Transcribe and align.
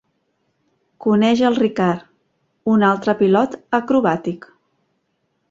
Coneix 1.05 1.43
al 1.49 1.57
Ricard, 1.59 2.07
un 2.73 2.87
altre 2.89 3.17
pilot 3.21 3.61
acrobàtic. 3.81 4.51